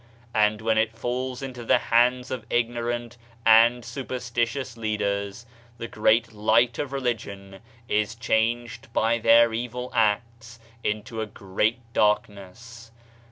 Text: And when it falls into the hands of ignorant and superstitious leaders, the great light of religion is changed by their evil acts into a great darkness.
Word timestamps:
And 0.33 0.61
when 0.61 0.79
it 0.79 0.97
falls 0.97 1.43
into 1.43 1.63
the 1.63 1.77
hands 1.77 2.31
of 2.31 2.43
ignorant 2.49 3.17
and 3.45 3.85
superstitious 3.85 4.75
leaders, 4.75 5.45
the 5.77 5.87
great 5.87 6.33
light 6.33 6.79
of 6.79 6.91
religion 6.91 7.59
is 7.87 8.15
changed 8.15 8.91
by 8.93 9.19
their 9.19 9.53
evil 9.53 9.91
acts 9.93 10.57
into 10.83 11.21
a 11.21 11.27
great 11.27 11.77
darkness. 11.93 12.89